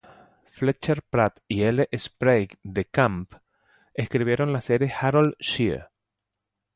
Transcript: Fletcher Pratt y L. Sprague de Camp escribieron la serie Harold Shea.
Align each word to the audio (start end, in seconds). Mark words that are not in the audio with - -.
Fletcher 0.49 0.99
Pratt 1.11 1.41
y 1.47 1.61
L. 1.61 1.87
Sprague 1.95 2.57
de 2.63 2.85
Camp 2.85 3.35
escribieron 3.93 4.51
la 4.51 4.61
serie 4.61 4.91
Harold 4.99 5.35
Shea. 5.39 5.91